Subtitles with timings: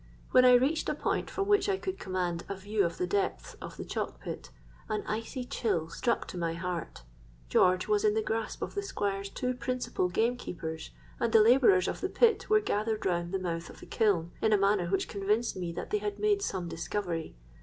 [0.31, 3.53] When I reached a point from which I could command a view of the depths
[3.61, 4.49] of the chalk pit,
[4.89, 7.03] an icy chill struck to my heart.
[7.49, 12.01] George was in the grasp of the Squire's two principal gamekeepers; and the labourers of
[12.01, 15.55] the pit were gathered round the mouth of the kiln, in a manner which convinced
[15.55, 17.35] me that they had made some discovery.